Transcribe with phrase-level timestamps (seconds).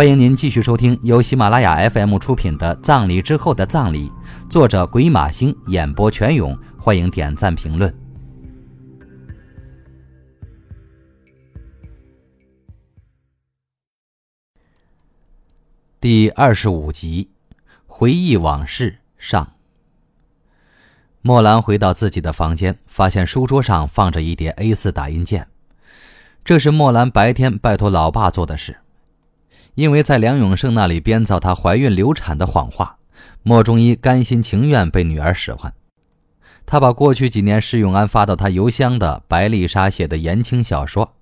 [0.00, 4.08] 欢迎您继续收听由喜马拉雅 FM 出品的《葬礼之后的葬礼》，
[4.48, 6.58] 作者鬼马星，演播全勇。
[6.78, 7.94] 欢迎点赞评论。
[16.00, 17.28] 第二十五集，
[17.86, 19.52] 回忆往事上。
[21.20, 25.46] 莫兰回到自己的房间，发现书桌上放着一叠 A4 打印件，
[26.42, 28.78] 这是莫兰白天拜托老爸做的事。
[29.74, 32.98] 因为在梁永胜那里编造她怀孕流产的谎话，
[33.42, 35.72] 莫中医甘心情愿被女儿使唤。
[36.66, 41.16] 他把过去几年施永安发到他邮箱的白丽莎写的言情小说，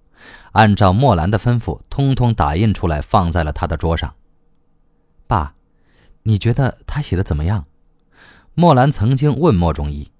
[0.52, 4.12] 按照莫兰的吩咐，通通打印出来，放在了他的桌上。
[5.27, 5.55] 爸，
[6.24, 7.65] 你觉得他写的怎么样？
[8.55, 10.10] 莫兰曾经问莫中医。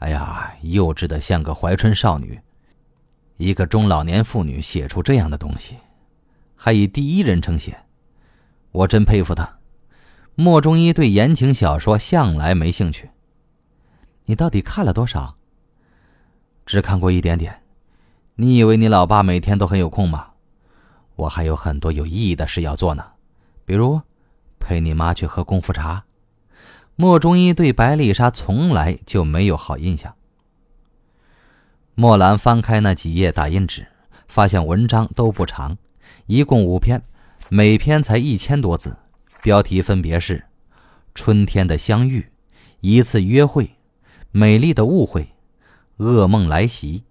[0.00, 2.40] 哎呀，幼稚的像个怀春少女，
[3.36, 5.76] 一个中老年妇女写出这样的东西。
[6.60, 7.84] 还以第一人称写，
[8.72, 9.58] 我真佩服他。
[10.34, 13.10] 莫中医对言情小说向来没兴趣。
[14.24, 15.36] 你到底看了多少？
[16.66, 17.62] 只看过一点点。
[18.34, 20.32] 你以为你老爸每天都很有空吗？
[21.14, 23.12] 我还有很多有意义的事要做呢，
[23.64, 24.00] 比如
[24.58, 26.04] 陪你妈去喝功夫茶。
[26.96, 30.14] 莫中医对白丽莎从来就没有好印象。
[31.94, 33.86] 莫兰翻开那几页打印纸，
[34.26, 35.78] 发现文章都不长。
[36.26, 37.02] 一共五篇，
[37.48, 38.96] 每篇才一千多字，
[39.42, 40.44] 标题分别是：
[41.14, 42.30] 春天的相遇、
[42.80, 43.70] 一次约会、
[44.30, 45.28] 美丽的误会、
[45.98, 47.04] 噩梦来袭、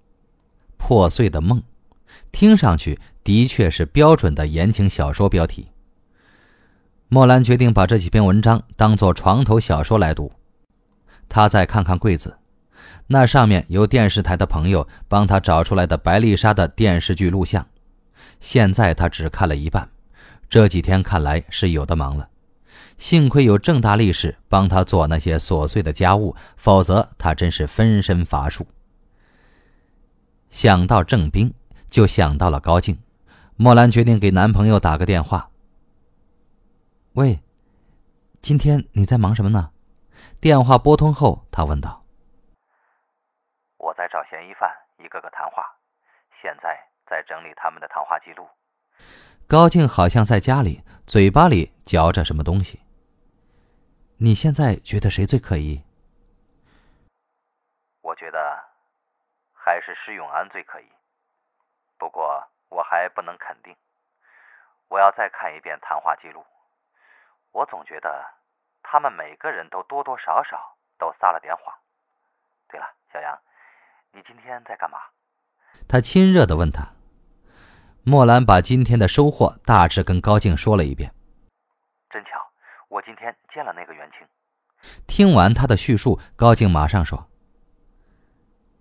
[0.78, 1.62] 破碎的梦。
[2.32, 5.68] 听上去的确是标准的言情小说标题。
[7.10, 10.32] 莫兰决定把这几篇文章当做床头小说来读。
[11.30, 12.38] 他再看看柜子，
[13.08, 17.66] 那上面有电视台的朋友帮他找出来的白丽莎的电视剧录像。
[18.40, 19.90] 现在他只看了一半，
[20.50, 22.30] 这几天看来是有的忙了。
[22.98, 28.66] 幸亏有郑大力士帮他做那些琐碎的家务，否则他真是分身乏术。
[30.50, 31.54] 想到郑兵，
[31.90, 32.98] 就想到了高静。
[33.56, 35.50] 莫兰决定给男朋友打个电话。
[37.14, 37.40] 喂，
[38.42, 39.72] 今天你在忙什么呢？
[40.40, 42.04] 电话拨通后，他问道
[43.78, 44.70] ：“我在找嫌疑犯，
[45.04, 45.64] 一个个谈话。
[46.42, 46.78] 现在。”
[47.10, 48.48] 在整理他们的谈话记录。
[49.48, 52.82] 高静好像在家里，嘴巴里嚼着什么东西。
[54.18, 55.84] 你现在觉得谁最可疑？
[58.02, 58.64] 我觉得
[59.54, 60.86] 还是施永安最可疑。
[61.98, 63.76] 不过我还不能肯定，
[64.90, 66.44] 我要再看一遍谈话记录。
[67.52, 68.26] 我总觉得
[68.84, 71.74] 他们每个人都多多少少都撒了点谎。
[72.68, 73.40] 对了，小杨，
[74.12, 74.98] 你今天在干嘛？
[75.88, 76.97] 他亲热的问他。
[78.10, 81.14] 莫兰把今天的收获大致跟高静说了一遍。
[82.10, 82.40] 真巧，
[82.88, 84.26] 我今天见了那个袁青。
[85.06, 87.28] 听完他的叙述，高静马上说：“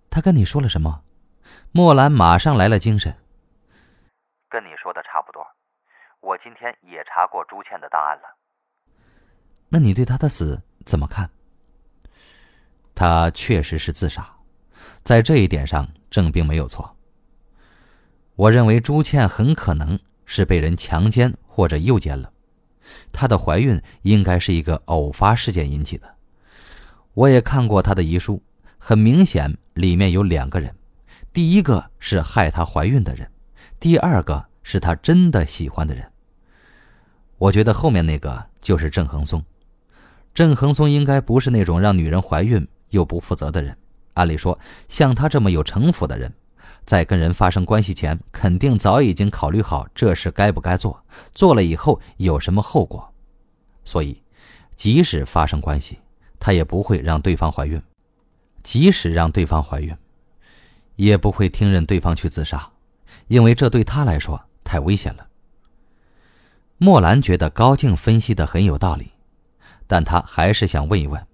[0.09, 1.03] 他跟你说了什么？”
[1.73, 3.13] 莫兰马上来了精神。
[4.47, 5.45] 跟你说的差不多，
[6.21, 8.37] 我今天也查过朱倩的档案了。
[9.67, 11.29] 那你对他的死怎么看？
[12.95, 14.25] 他确实是自杀，
[15.03, 16.96] 在这一点上，郑兵没有错。
[18.37, 22.31] 我认为朱倩很可能是被人强奸或者诱奸了，
[23.11, 26.07] 她的怀孕应该是一个偶发事件引起的。
[27.15, 28.39] 我也看过她的遗书，
[28.77, 30.71] 很明显里面有两个人，
[31.33, 33.27] 第一个是害她怀孕的人，
[33.79, 36.07] 第二个是她真的喜欢的人。
[37.39, 39.43] 我觉得后面那个就是郑恒松，
[40.35, 43.75] 郑恒松应该不是那种让女人怀孕又不负责的人。
[44.13, 46.31] 按理说，像他这么有城府的人。
[46.87, 51.03] 在跟人发生关系前，肯定早已经考虑好这事该不该做，
[51.33, 53.13] 做了以后有什么后果，
[53.83, 54.23] 所以，
[54.73, 55.99] 即使发生关系，
[56.39, 57.77] 他也不会让对方怀孕；
[58.63, 59.93] 即使让对方怀孕，
[60.95, 62.71] 也不会听任对方去自杀，
[63.27, 65.27] 因为这对他来说太危险了。
[66.77, 69.11] 莫兰觉得高静分析的很有道理，
[69.87, 71.27] 但他还是想问一问：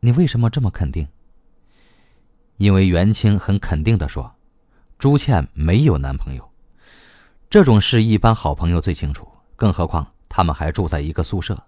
[0.00, 1.08] 你为什么这么肯定？
[2.58, 4.34] 因为袁清很肯定的说。
[5.00, 6.46] 朱倩没有男朋友，
[7.48, 9.26] 这种事一般好朋友最清楚，
[9.56, 11.58] 更何况他们还住在一个宿舍。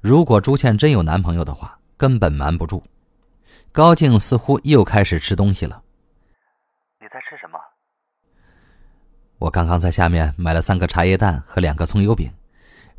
[0.00, 2.80] 如果朱倩真有男朋友的话，根本瞒不住。
[3.72, 5.82] 高静似乎又开始吃东西了。
[7.00, 7.58] 你在吃什么？
[9.38, 12.32] 我刚刚在下面买了三个茶叶蛋和两个葱油饼，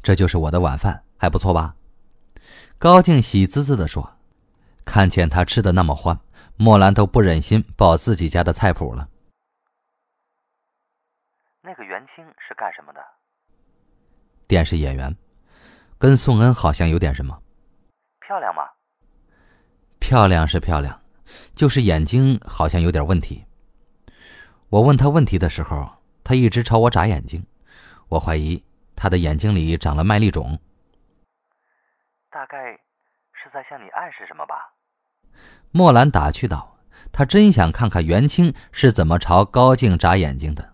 [0.04, 1.74] 这就是我的晚饭，还不错吧？
[2.78, 4.18] 高静喜滋滋地说。
[4.84, 6.20] 看见他吃的那么欢，
[6.58, 9.08] 莫兰都不忍心报自己家的菜谱了。
[11.98, 13.02] 那个袁清是干什么的？
[14.48, 15.16] 电视演员，
[15.98, 17.42] 跟宋恩好像有点什么。
[18.20, 18.62] 漂亮吗？
[20.00, 21.02] 漂亮是漂亮，
[21.56, 23.46] 就是眼睛好像有点问题。
[24.70, 25.90] 我问他问题的时候，
[26.24, 27.44] 他一直朝我眨眼睛，
[28.10, 28.64] 我怀疑
[28.96, 30.60] 他的眼睛里长了麦粒肿。
[32.30, 32.74] 大概
[33.34, 34.56] 是在向你暗示什么吧？
[35.72, 36.76] 莫兰打趣道。
[37.14, 40.74] 他真想看看袁清是怎么朝高静眨眼睛的。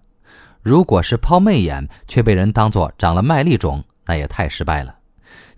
[0.63, 4.98] 如果是抛媚眼，却被人当作长了麦粒肿，那也太失败了。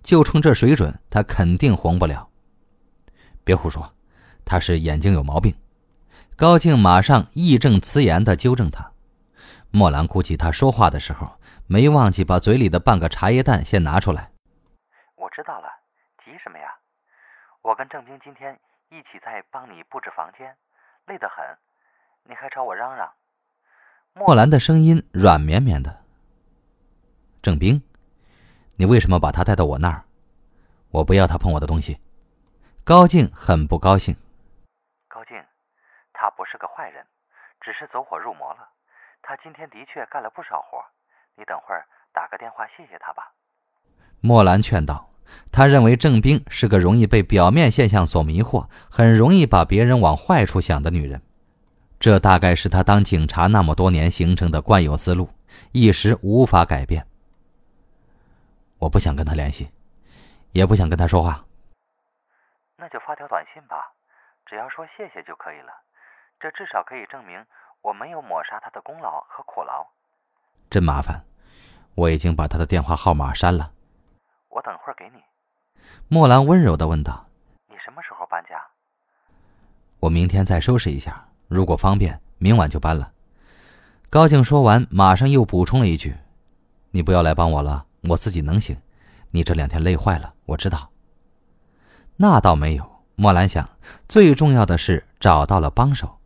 [0.02, 2.28] 就冲这水准，他肯定红不了。
[3.44, 3.94] 别胡说，
[4.44, 5.54] 他是眼睛有毛病。
[6.34, 8.90] 高静马上义正辞严地纠正他。
[9.70, 14.32] 莫兰估计他说话的时候没忘记把嘴里的半个茶叶蛋先拿出来。
[15.14, 15.68] 我知道了，
[16.24, 16.66] 急什么呀？
[17.62, 18.58] 我跟郑兵今天
[18.90, 20.52] 一起在帮你布置房间，
[21.06, 21.44] 累得很，
[22.24, 23.08] 你还朝我嚷嚷。
[24.18, 26.02] 莫兰的声音软绵绵的。
[27.42, 27.82] 郑冰。
[28.76, 30.04] 你为什么把他带到我那儿？
[30.90, 31.98] 我不要他碰我的东西。
[32.82, 34.16] 高静很不高兴。
[35.06, 35.36] 高静，
[36.14, 37.04] 他不是个坏人，
[37.60, 38.66] 只是走火入魔了。
[39.20, 40.82] 他今天的确干了不少活，
[41.36, 41.84] 你等会儿
[42.14, 43.34] 打个电话谢谢他吧。
[44.22, 45.10] 莫兰劝道。
[45.52, 51.20] 他认为郑冰是个容易被表面现象所迷惑，很容易把别人往坏处想的女人。
[51.98, 55.30] 这大概是他当警察那么多年形成的惯有思路，
[55.72, 57.06] 一时无法改变。
[58.78, 59.70] 我不想跟他联系，
[60.52, 61.44] 也不想跟他说话。
[62.76, 63.92] 那就发条短信吧，
[64.44, 65.72] 只要说谢谢就可以了。
[66.38, 67.42] 这至少可以证明
[67.80, 69.86] 我没有抹杀他的功劳和苦劳。
[70.68, 71.24] 真麻烦，
[71.94, 73.72] 我已经把他的电话号码删了。
[74.50, 75.22] 我等会儿给你。
[76.08, 77.26] 莫兰温柔的问道
[77.68, 78.62] ：“你什么时候搬家？”
[80.00, 83.12] 我明天再收拾一下，如果方便，明晚就搬了。
[84.10, 86.16] 高静说完，马上又补充了一句
[86.92, 88.80] ：“你不要来帮我了。”我自己能行，
[89.32, 90.90] 你这两天累坏了，我知道。
[92.16, 93.68] 那倒没有，莫兰想，
[94.06, 96.18] 最重要的是找到了帮手。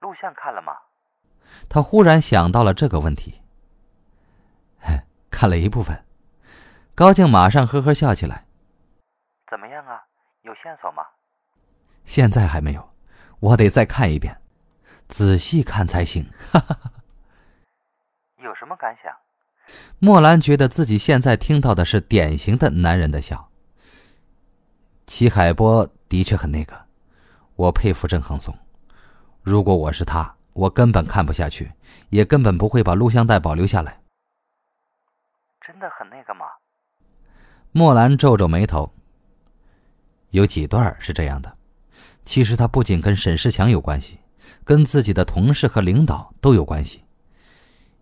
[0.00, 0.72] 录像看了吗？
[1.68, 3.40] 他忽然想到了这个问题。
[5.30, 6.04] 看了一部分。
[6.96, 8.46] 高静马上呵呵笑起来。
[9.50, 10.02] 怎么样啊？
[10.42, 11.04] 有线索吗？
[12.04, 12.90] 现在还没有，
[13.40, 14.40] 我得再看一遍，
[15.08, 16.24] 仔细看才行。
[16.50, 16.92] 哈哈哈。
[18.42, 19.12] 有什么感想？
[19.98, 23.48] 莫兰觉得自己现在听到的是典型的男人的笑。
[25.06, 26.86] 齐海波的确很那个，
[27.56, 28.56] 我佩服郑恒松。
[29.42, 31.72] 如果我是他，我根本看不下去，
[32.10, 34.00] 也根本不会把录像带保留下来。
[35.60, 36.46] 真的很那个吗？
[37.72, 38.92] 莫兰皱皱眉头。
[40.30, 41.55] 有几段是这样的，
[42.26, 44.18] 其实他不仅跟沈世强有关系，
[44.64, 47.04] 跟自己的同事和领导都有关系。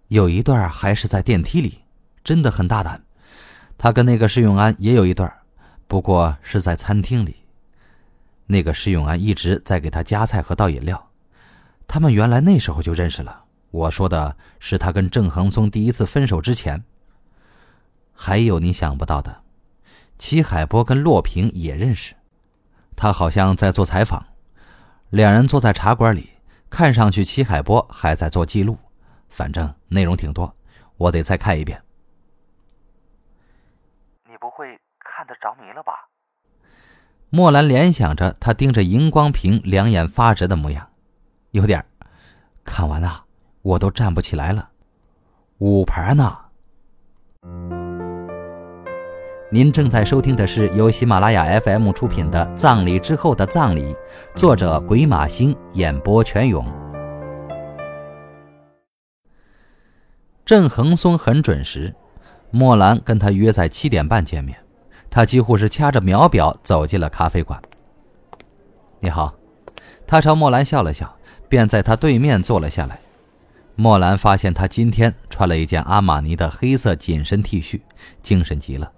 [0.08, 1.82] 有一段还是在电梯里，
[2.24, 3.04] 真的很大胆。
[3.76, 5.30] 他跟那个施永安也有一段，
[5.86, 7.36] 不过是在餐厅里。
[8.46, 11.10] 那个施永安一直在给他夹菜和倒饮料，
[11.86, 13.44] 他们原来那时候就认识了。
[13.70, 16.82] 我说的是他跟郑恒松第一次分手之前。
[18.12, 19.42] 还有你想不到的，
[20.18, 22.14] 齐海波跟洛平也认识，
[22.96, 24.24] 他好像在做采访，
[25.10, 26.30] 两人坐在茶馆里，
[26.70, 28.78] 看上去齐海波还在做记录。
[29.28, 30.54] 反正内容挺多，
[30.96, 31.82] 我得再看一遍。
[34.28, 35.92] 你不会看得着迷了吧？
[37.30, 40.88] 莫兰联想着他盯着荧光屏，两眼发直的模样，
[41.50, 41.84] 有点
[42.62, 43.24] 看完啊，
[43.62, 44.70] 我都站不起来了。
[45.58, 46.43] 五盘呢？
[49.54, 53.82] 您正在收听的是由喜马拉雅 FM 出品的《葬礼之后的葬礼》，
[54.34, 56.66] 作者鬼马星，演播全勇。
[60.44, 61.94] 郑恒松很准时，
[62.50, 64.58] 莫兰跟他约在七点半见面，
[65.08, 67.62] 他几乎是掐着秒表走进了咖啡馆。
[68.98, 69.32] 你好，
[70.04, 71.16] 他朝莫兰笑了笑，
[71.48, 72.98] 便在他对面坐了下来。
[73.76, 77.80] 莫兰发现他今天穿了一件阿玛尼的黑色紧身 T 恤，
[78.20, 78.90] 精神极了，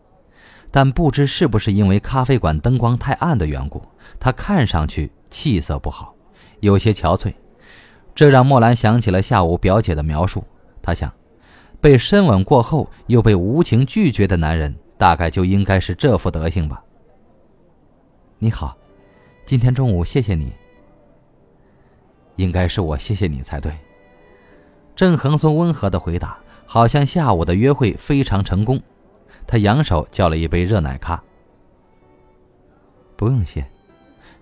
[0.77, 3.83] 但不知是不是因为咖啡馆灯光太暗的缘故，
[4.21, 6.15] 他看上去气色不好，
[6.61, 7.33] 有些憔悴，
[8.15, 10.45] 这让莫兰想起了下午表姐的描述，
[10.83, 11.11] 他想。
[11.81, 16.85] 被深吻过后又被无情拒绝的男人，大概就应该是这副德行吧。
[18.39, 18.77] 你好，
[19.47, 20.53] 今天中午谢谢你。
[22.35, 23.73] 应该是我谢谢你才对。
[24.95, 28.79] 郑恒松温和的回答，好像下午的约会非常成功。
[29.47, 31.21] 他扬手叫了一杯热奶咖。
[33.17, 33.67] 不用谢。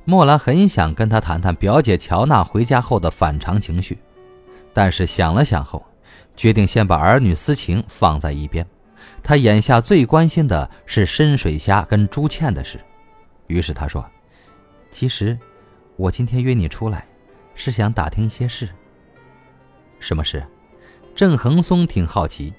[0.05, 3.99] 莫兰很想跟他谈谈表姐乔娜回家后的反常情绪，
[4.75, 5.83] 但是想了想后。
[6.37, 8.67] 决定先把儿女私情放在一边。
[9.23, 12.81] 他眼下最关心的是深水虾跟朱倩的事。
[13.47, 14.05] 于是他说
[14.91, 15.39] ：“其实，
[15.95, 17.07] 我今天约你出来，
[17.55, 18.69] 是想打听一些事。
[20.01, 20.45] 什么事？”
[21.15, 22.53] 郑恒松挺好奇。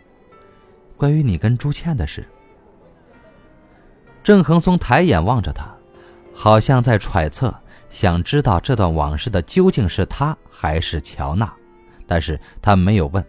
[0.98, 2.28] 关于你跟朱倩的事。
[4.24, 5.66] 郑恒松抬眼望着他，
[6.34, 7.54] 好像在揣测，
[7.90, 11.54] 想知道这段往事的究竟是他还是乔娜，
[12.08, 13.24] 但是他没有问。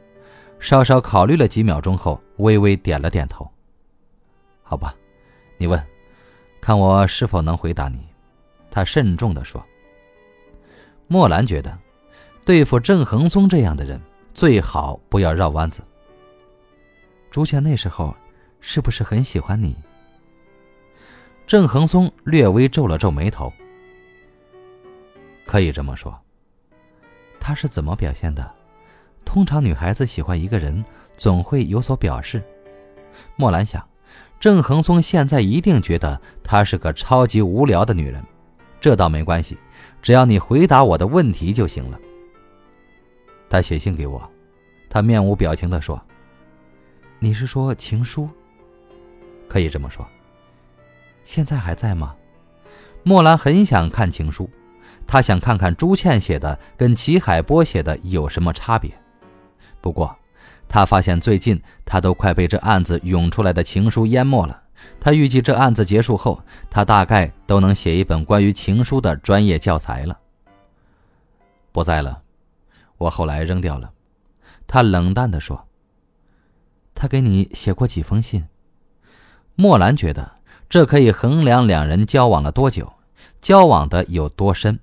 [0.59, 3.47] 稍稍考虑了几秒钟后，微微点了点头。
[4.63, 4.95] 好吧，
[5.59, 5.81] 你问，
[6.61, 7.99] 看我是否能回答你。
[8.71, 9.65] 他慎重地说。
[11.09, 11.77] 莫兰觉得，
[12.45, 14.01] 对付郑恒松这样的人，
[14.33, 15.83] 最好不要绕弯子。
[17.37, 18.17] 朱倩那时候，
[18.63, 19.77] 是不是很喜欢你？
[21.47, 23.53] 郑恒松略微皱了皱眉头。
[25.45, 26.19] 可以这么说。
[27.39, 28.51] 他是怎么表现的？
[29.23, 30.83] 通常女孩子喜欢一个人，
[31.15, 32.43] 总会有所表示。
[33.37, 33.87] 莫兰想，
[34.41, 38.25] 郑恒松现在一定觉得她是个超级无聊的女人。
[38.81, 39.59] 这倒没关系，
[40.01, 42.01] 只要你回答我的问题就行了。
[43.51, 44.27] 他写信给我，
[44.89, 46.01] 他面无表情地说
[47.27, 48.31] ：“你是说情书？
[49.49, 50.07] 可以这么说。”
[51.27, 52.15] 现在还在吗？
[53.03, 54.49] 莫兰很想看情书，
[55.09, 58.93] 他想看看朱倩写的跟齐海波写的有什么差别。
[59.81, 60.17] 不过，
[60.69, 64.63] 他发现最近他都快被这案子涌出来的情书淹没了。
[65.01, 66.41] 他预计这案子结束后，
[66.71, 70.17] 他大概都能写一本关于情书的专业教材了。
[71.73, 72.23] 不在了，
[72.99, 73.91] 我后来扔掉了。
[74.69, 75.61] 他冷淡地说
[76.97, 78.47] ：“他给你写过几封信？”
[79.55, 80.33] 莫兰觉得。
[80.69, 82.93] 这可以衡量两人交往了多久，
[83.41, 84.81] 交往的有多深。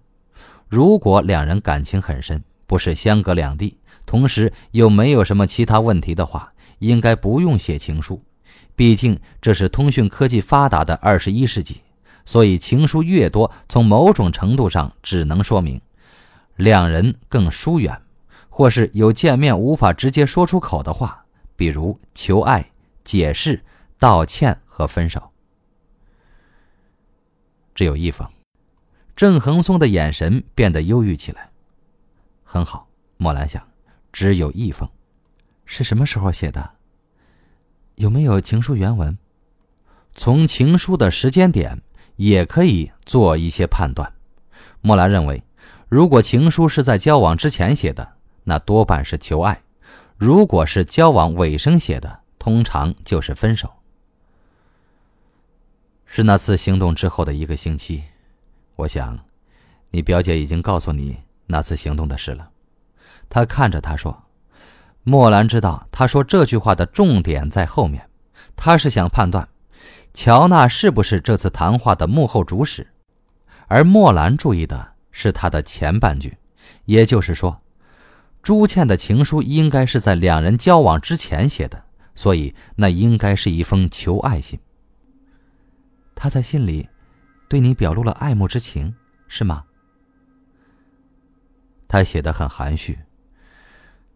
[0.69, 8.23] 如果两人感情很深，不是相隔两地，同时又没有什么其他问题的话，应该不用写情书。
[8.77, 11.81] 毕竟这是通讯科技发达的二十一世纪，
[12.23, 15.81] 所以情书越多，从某种程度上只能说明
[16.55, 18.01] 两人更疏远，
[18.47, 21.22] 或是有见面无法直接说出口的话，
[21.63, 22.71] 比如求爱、
[23.05, 23.63] 解释、
[23.97, 25.31] 道歉和分手。
[27.73, 28.27] 只有一封，
[29.15, 31.49] 郑恒松的眼神变得忧郁起来。
[32.43, 33.65] 很好，莫兰想，
[34.11, 34.85] 只有一封，
[35.63, 36.69] 是什么时候写的？
[37.95, 39.17] 有没有情书原文？
[40.15, 41.81] 从情书的时间点
[42.17, 44.13] 也可以做一些判断。
[44.81, 45.41] 莫兰认为，
[45.87, 49.62] 如果情书是在交往之前写的，那多半是求爱；
[50.23, 53.69] 如果是交往尾声写的，通常就是分手。
[56.05, 58.05] 是那次行动之后的一个星期，
[58.77, 59.19] 我想，
[59.89, 62.51] 你表姐已经告诉你那次行动的事了。
[63.29, 64.23] 他看着他说
[65.03, 68.09] ：“莫兰知道他说这句话的重点在后面，
[68.55, 69.49] 他是想判断，
[70.13, 72.87] 乔娜是不是这次谈话的幕后主使。
[73.67, 76.37] 而莫兰注意的是他的前半句，
[76.85, 77.61] 也就是说，
[78.43, 81.81] 朱倩的情书应该是在两人交往之前写的，
[82.13, 84.59] 所以那应该是一封求爱信。”
[86.13, 86.87] 他在信里，
[87.47, 88.93] 对你表露了爱慕之情，
[89.29, 89.63] 是吗？
[91.87, 92.99] 他写的很含蓄，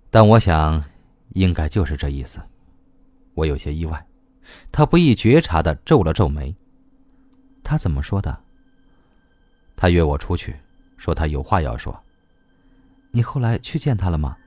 [0.10, 0.84] 但我想，
[1.29, 2.39] 应该就是这意思。
[3.34, 4.05] 我有些意外，
[4.72, 6.53] 他不易觉察的皱了皱眉。
[7.63, 8.38] 他怎么说的？
[9.77, 10.55] 他约我出去，
[10.98, 12.03] 说他有话要说。
[13.12, 14.38] 你后来去见他了吗？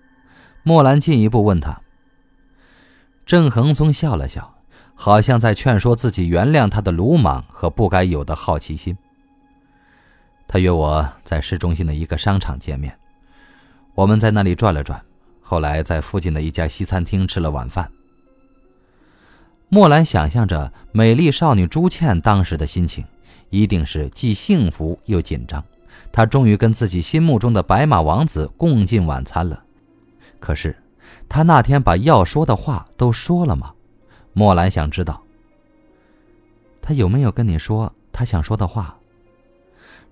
[0.62, 1.80] 莫兰进一步问他。
[3.26, 4.56] 郑恒松笑了笑。
[5.02, 8.94] 好像在劝说自己原谅他的鲁莽和不该有的好奇心。
[10.46, 12.94] 他约我在市中心的一个商场见面，
[13.94, 15.02] 我们在那里转了转，
[15.40, 17.90] 后来在附近的一家西餐厅吃了晚饭。
[19.70, 23.02] 莫兰想象着美丽少女朱倩当时的心情，
[23.48, 25.64] 一定是既幸福又紧张。
[26.12, 29.62] 他终于跟自己心目中的白马王子共进晚餐了。
[30.38, 30.76] 可是，
[31.28, 33.72] 他那天把要说的话都说了吗？
[34.32, 35.22] 莫兰想知道，
[36.80, 38.96] 他有没有跟你说他想说的话？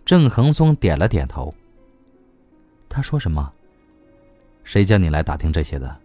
[0.04, 1.54] 郑恒松点了点头。
[2.88, 3.52] 他说什么？
[4.64, 5.96] 谁叫你来打听这些的？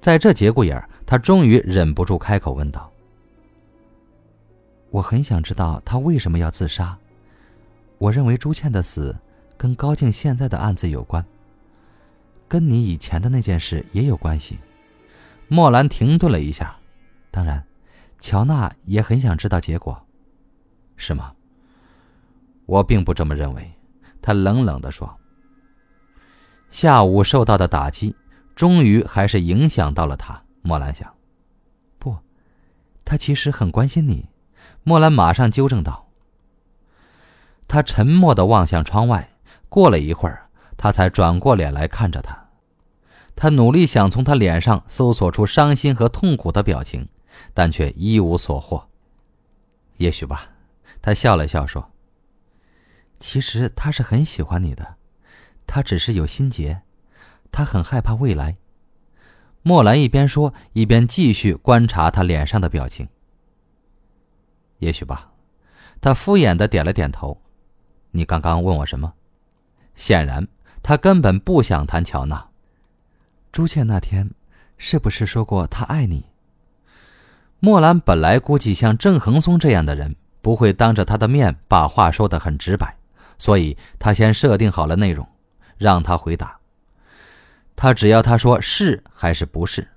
[0.00, 2.90] 在这节骨眼儿，他终于忍不住开口问道
[4.90, 6.96] ：“我很想知道他为什么要自杀。
[7.98, 9.16] 我认为朱倩的死
[9.56, 11.24] 跟高静现在的案子有关，
[12.46, 14.58] 跟你以前的那件事也有关系。”
[15.48, 16.76] 莫兰停顿了一下。
[17.30, 17.64] 当然，
[18.18, 20.04] 乔娜也很想知道结果，
[20.96, 21.32] 是吗？
[22.64, 23.72] 我并不这么认为，
[24.20, 25.16] 他冷冷地说。
[26.68, 28.16] 下午受到的打击，
[28.54, 30.42] 终于还是影响到了他。
[30.62, 31.14] 莫兰想，
[31.98, 32.16] 不，
[33.04, 34.28] 他其实很关心你。
[34.82, 36.05] 莫兰马上纠正道。
[37.68, 39.30] 他沉默的望向窗外，
[39.68, 42.48] 过了一会儿，他才转过脸来看着他。
[43.34, 47.08] 他努力想从他脸上搜索出伤心和痛苦的表情，
[47.52, 48.88] 但却一无所获。
[49.98, 50.50] 也许吧，
[51.02, 51.90] 他笑了笑说
[53.20, 54.96] ：“其实他是很喜欢你的，
[55.66, 56.82] 他只是有心结，
[57.52, 58.56] 他很害怕未来。”
[59.62, 63.08] 莫兰一边说，一边继续观察他脸上的表情。
[64.78, 65.32] 也许吧，
[66.00, 67.42] 他敷衍的点了点头。
[68.16, 69.12] 你刚刚问我什么？
[69.94, 70.48] 显然，
[70.82, 72.48] 他根本不想谈乔娜。
[73.52, 74.30] 朱倩那天，
[74.78, 76.24] 是不是说过他爱你？
[77.60, 82.96] 莫兰本来估计像郑恒松这样的人不会当着他的面把话说得很直白，
[83.38, 85.26] 所以他先设定好了内容，
[85.78, 86.58] 让他回答。
[87.74, 89.88] 他只要他说是还是不是，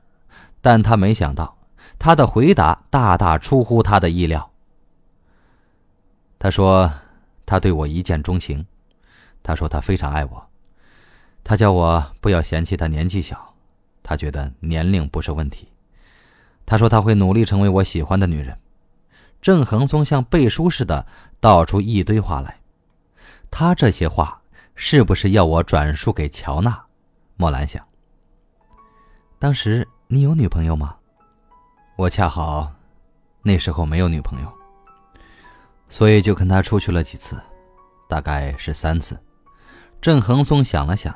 [0.61, 1.57] 但他没想到
[1.97, 4.49] 他的回答大大出乎他的意料。
[6.39, 6.91] 他说
[7.49, 8.63] 他对我一见钟情，
[9.41, 10.49] 他说他非常爱我，
[11.43, 13.55] 他叫我不要嫌弃他年纪小，
[14.03, 15.67] 他觉得年龄不是问题。
[16.63, 18.55] 他说他会努力成为我喜欢的女人。
[19.41, 21.07] 郑恒松像背书似的
[21.39, 22.59] 道出一堆话来，
[23.49, 24.39] 他这些话
[24.75, 26.79] 是不是要我转述给乔娜？
[27.35, 27.83] 莫兰想。
[29.39, 30.95] 当时你有女朋友吗？
[31.95, 32.71] 我恰好
[33.41, 34.58] 那时候没有女朋友，
[35.89, 37.35] 所以就跟他出去了几次，
[38.07, 39.19] 大概是三次。
[39.99, 41.13] 郑恒松想了想，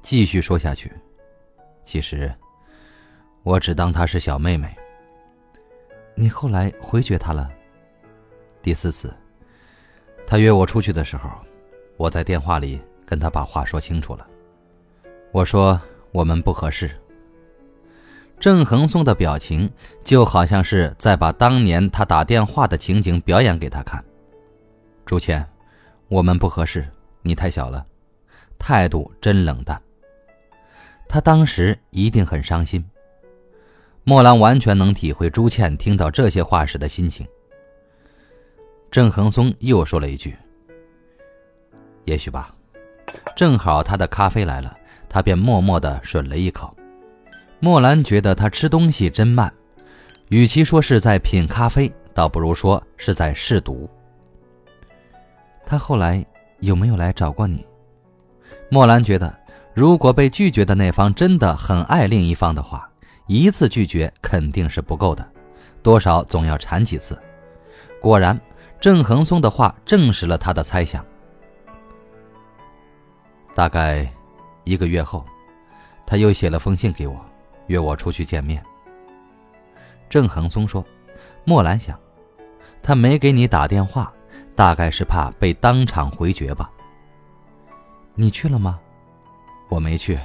[0.00, 0.90] 继续说下去。
[1.84, 2.32] 其实
[3.42, 4.74] 我只当她是小妹妹。
[6.14, 7.50] 你后来回绝她了。
[8.62, 9.12] 第四次，
[10.26, 11.28] 他约我出去的时候，
[11.96, 14.26] 我在电话里跟他把话说清楚了。
[15.32, 15.78] 我说
[16.12, 16.90] 我们不合适。
[18.38, 19.70] 郑恒松的表情
[20.04, 24.02] 就好像是在把当年他打电话的情景表演给他看。
[25.04, 25.46] 朱倩，
[26.08, 26.88] 我们不合适，
[27.22, 27.84] 你太小了，
[28.58, 29.80] 态度真冷淡。
[31.08, 32.84] 他当时一定很伤心。
[34.04, 37.26] 莫兰完全能体会朱倩听到这些话时的心情。
[38.90, 40.36] 郑恒松又说了一句
[42.04, 42.54] ：“也许吧。”
[43.36, 44.76] 正好他的咖啡来了。
[45.14, 46.74] 他便默默地吮了一口。
[47.60, 49.52] 莫兰觉得他吃东西真慢，
[50.30, 53.86] 与其说是在品咖啡，倒不如说是在试毒。
[55.72, 56.22] 他后来
[56.60, 57.64] 有没有来找过你？
[58.68, 59.34] 莫兰觉得，
[59.72, 62.86] 如果被拒绝的那方真的很爱另一方的话，
[63.26, 65.26] 一次拒绝肯定是不够的，
[65.82, 67.18] 多少总要缠几次。
[68.02, 68.38] 果然，
[68.78, 71.02] 郑恒松的话证实了他的猜想。
[73.54, 74.06] 大概。
[74.64, 75.24] 一个月后，
[76.06, 77.18] 他又写了封信给我，
[77.68, 78.62] 约我出去见面。
[80.10, 80.84] 郑恒松说
[81.44, 81.98] ：“莫兰想，
[82.82, 84.12] 他没给你打电话，
[84.54, 86.70] 大概是怕被当场回绝吧。”
[88.14, 88.78] 你去了吗？
[89.68, 90.18] 我没去。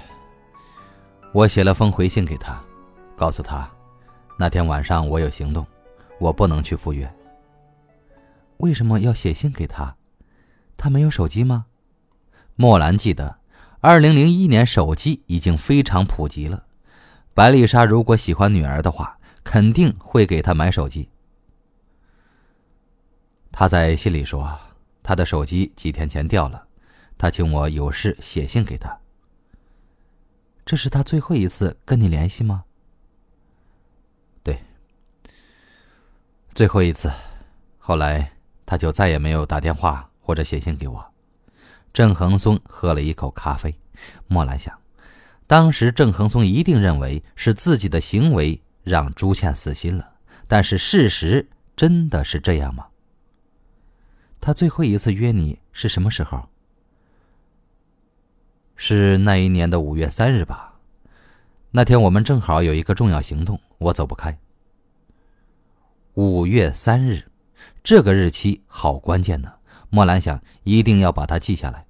[1.33, 2.59] 我写了封回信给他，
[3.15, 3.69] 告诉他，
[4.37, 5.65] 那天晚上我有行动，
[6.19, 7.09] 我不能去赴约。
[8.57, 9.95] 为什么要写信给他？
[10.75, 11.65] 他没有手机吗？
[12.55, 13.37] 莫兰记得。
[13.79, 16.63] 二零零一年，手机已经非常普及了。
[17.33, 21.07] 白丽莎如果喜欢女儿的话，肯定会给她买手机。
[23.59, 24.55] 他在信里说，
[25.01, 26.63] 他的手机几天前掉了，
[27.17, 28.95] 他请我有事写信给他。
[30.63, 32.63] 这是他最后一次跟你联系吗？
[34.43, 34.61] 对，
[36.53, 37.11] 最后一次。
[37.79, 38.31] 后来
[38.63, 41.03] 他就再也没有打电话或者写信给我。
[41.91, 43.73] 郑恒松喝了一口咖啡，
[44.27, 44.79] 莫兰想，
[45.47, 50.07] 当时郑恒松一定认为是自己的行为让朱倩死心了，
[50.47, 52.85] 但是事实真的是这样吗？
[54.47, 56.47] 他最后一次约你是什么时候？
[58.77, 60.79] 是那一年的五月三日吧？
[61.71, 64.39] 那天我们正好有一个重要行动，我走不开。
[66.13, 67.29] 五月三日，
[67.83, 69.51] 这个日期好关键呢。
[69.89, 71.85] 莫兰想，一定要把它记下来。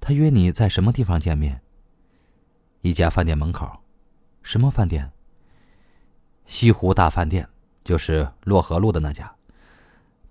[0.00, 1.60] 他约你在什么地方见面？
[2.82, 3.68] 一家饭店门口。
[4.44, 5.10] 什么饭店？
[6.46, 7.48] 西湖大饭店，
[7.82, 9.33] 就是洛河路的那家。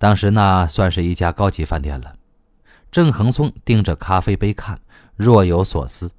[0.03, 2.17] 当时那算是一家高级饭店了。
[2.91, 4.77] 郑恒松盯着咖啡杯看，
[5.15, 6.11] 若有所思。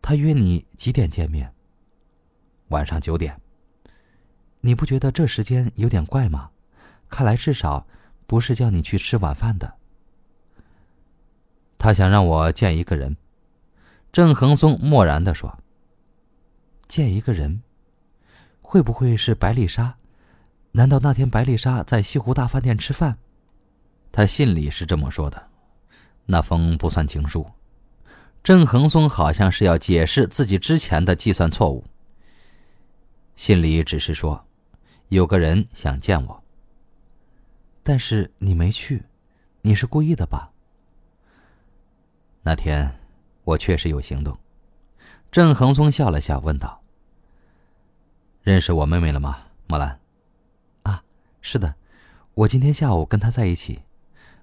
[0.00, 1.52] 他约你几点见面？
[2.68, 3.38] 晚上九点。
[4.62, 6.48] 你不觉得这时间有点怪吗？
[7.10, 7.86] 看来至少
[8.26, 9.74] 不是叫你去吃晚饭的。
[11.76, 13.14] 他想让我见一个人。
[14.10, 15.58] 郑恒松漠然的说
[16.88, 17.62] ：“见一个人，
[18.62, 19.98] 会不会是白丽莎？
[20.72, 23.16] 难道那天白丽莎在西湖大饭店吃饭？
[24.10, 25.50] 他信里是这么说的，
[26.26, 27.46] 那封不算情书。”
[28.42, 31.84] 郑恒松好像是要解释自己之前的计算错误。
[33.36, 34.44] 信里只是说，
[35.10, 36.42] 有个人想见我。
[37.84, 39.04] 但是你没去，
[39.60, 40.50] 你是故意的吧？
[42.42, 42.92] 那天，
[43.44, 44.36] 我确实有行动。
[45.30, 46.82] 郑恒松笑了笑，问道
[48.42, 49.98] ：“认识我妹妹了吗，莫兰？”“，
[51.42, 51.74] 是的，
[52.32, 53.82] 我今天下午跟他在一起。”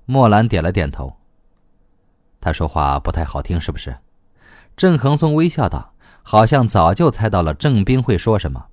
[0.06, 1.16] 莫兰点了点头。
[2.42, 3.98] 他说话不太好听，是不是？
[4.76, 8.68] 郑恒松微笑道，好像早就猜到了郑斌会说什么。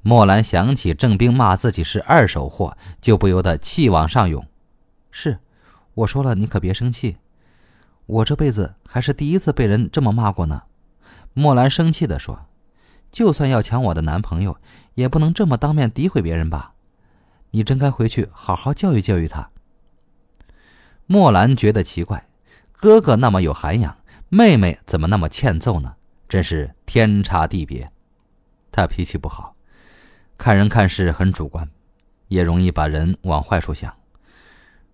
[0.00, 4.44] 莫兰想起郑斌骂自己是二手货，就不由得气往上涌。
[5.10, 5.38] 是，
[5.94, 7.18] 我说了，你可别生气。
[8.06, 10.62] 我这辈子还是第一次被人这么骂过呢。
[11.34, 12.46] 莫兰生气地说
[13.12, 14.56] ：“就算要抢我的男朋友，
[14.94, 16.71] 也不能这么当面诋毁别人吧？
[17.52, 19.48] 你真该回去好好教育教育他。”
[21.06, 22.28] 莫兰觉得奇怪。
[22.72, 23.96] 哥哥那么有涵养，
[24.28, 25.94] 妹妹怎么那么欠揍呢？
[26.28, 27.92] 真是天差地别。
[28.72, 29.54] 他脾气不好，
[30.36, 31.70] 看人看事很主观，
[32.26, 33.94] 也容易把人往坏处想。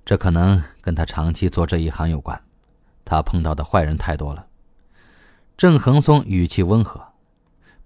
[0.04, 2.42] 这可能跟他长期做这一行有关，
[3.06, 4.46] 他碰到的坏人太多了。
[5.56, 7.02] 郑恒松语气温和，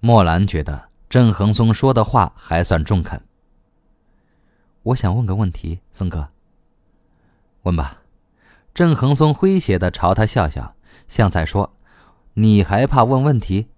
[0.01, 3.23] 莫兰觉得郑恒松说的话还算中肯。
[4.85, 6.29] 我想问个问题，松哥。
[7.63, 7.99] 问吧。
[8.75, 10.75] 郑恒松诙谐的朝他笑笑，
[11.07, 11.75] 像在说
[12.35, 13.69] ：“你还怕问问题？”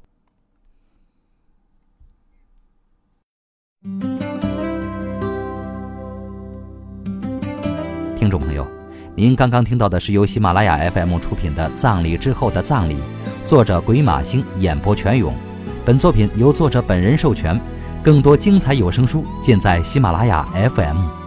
[8.16, 8.66] 听众朋友，
[9.14, 12.94] 您刚刚听到的是由喜马拉雅 FM 出品的《葬礼之后的葬礼》，
[13.44, 15.34] 作者鬼马星演播全勇。
[15.84, 17.60] 本作品由作者本人授权。
[18.04, 21.23] 更多精彩有声书尽在喜马拉雅 FM。